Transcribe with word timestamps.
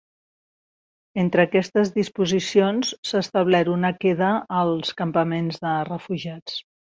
Entre 1.23 1.43
aquestes 1.49 1.91
disposicions, 1.97 2.93
s’ha 3.09 3.21
establert 3.27 3.71
una 3.75 3.93
queda 4.05 4.31
als 4.63 4.93
campaments 5.03 5.65
de 5.67 5.77
refugiats. 5.93 6.59